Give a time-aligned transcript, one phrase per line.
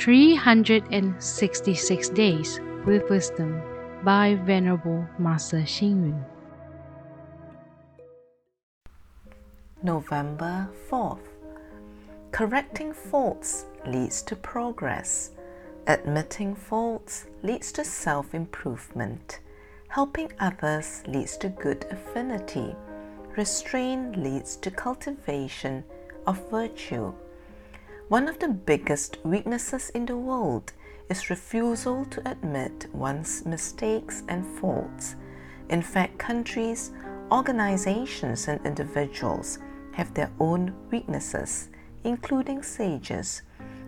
[0.00, 3.60] 366 Days with Wisdom
[4.02, 6.24] by Venerable Master Xing Yun.
[9.82, 11.28] November 4th.
[12.32, 15.32] Correcting faults leads to progress.
[15.86, 19.40] Admitting faults leads to self improvement.
[19.88, 22.74] Helping others leads to good affinity.
[23.36, 25.84] Restraint leads to cultivation
[26.26, 27.12] of virtue.
[28.10, 30.72] One of the biggest weaknesses in the world
[31.08, 35.14] is refusal to admit one's mistakes and faults.
[35.68, 36.90] In fact, countries,
[37.30, 39.60] organizations, and individuals
[39.92, 41.68] have their own weaknesses,
[42.02, 43.42] including sages.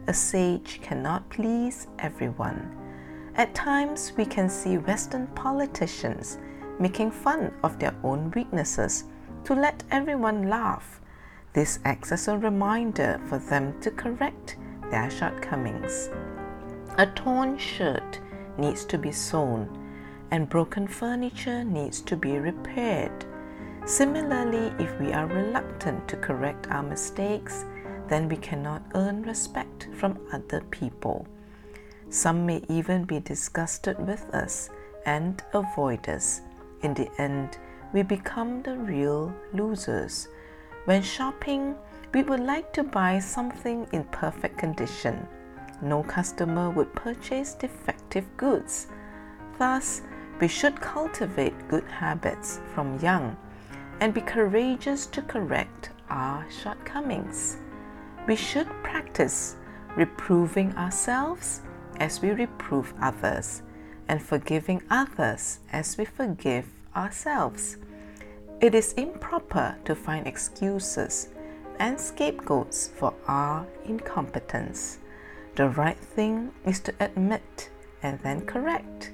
[0.06, 2.76] A sage cannot please everyone.
[3.34, 6.38] At times, we can see Western politicians
[6.78, 9.02] making fun of their own weaknesses
[9.42, 11.00] to let everyone laugh
[11.52, 14.56] this acts as a reminder for them to correct
[14.90, 16.10] their shortcomings.
[16.98, 18.20] A torn shirt
[18.58, 19.68] needs to be sewn,
[20.30, 23.24] and broken furniture needs to be repaired.
[23.84, 27.64] Similarly, if we are reluctant to correct our mistakes,
[28.08, 31.26] then we cannot earn respect from other people.
[32.08, 34.70] Some may even be disgusted with us
[35.06, 36.42] and avoid us.
[36.82, 37.58] In the end,
[37.92, 40.28] we become the real losers
[40.84, 41.74] when shopping,
[42.12, 45.26] we would like to buy something in perfect condition.
[45.80, 48.88] No customer would purchase defective goods.
[49.58, 50.02] Thus,
[50.40, 53.36] we should cultivate good habits from young
[54.00, 57.58] and be courageous to correct our shortcomings.
[58.26, 59.56] We should practice
[59.96, 61.62] reproving ourselves
[62.00, 63.62] as we reprove others
[64.08, 66.66] and forgiving others as we forgive
[66.96, 67.76] ourselves.
[68.62, 71.30] It is improper to find excuses
[71.80, 74.98] and scapegoats for our incompetence.
[75.56, 77.70] The right thing is to admit
[78.04, 79.10] and then correct.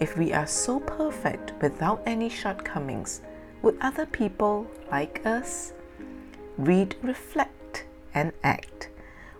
[0.00, 3.22] If we are so perfect without any shortcomings,
[3.62, 5.72] would other people like us?
[6.58, 8.90] Read, reflect, and act.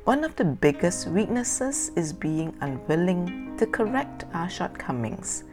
[0.04, 5.44] One of the biggest weaknesses is being unwilling to correct our shortcomings.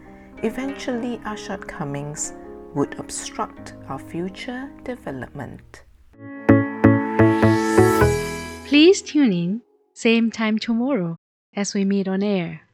[0.44, 2.32] Eventually, our shortcomings
[2.78, 5.84] would obstruct our future development.
[8.68, 9.62] Please tune in,
[9.96, 11.18] same time tomorrow
[11.56, 12.67] as we meet on air.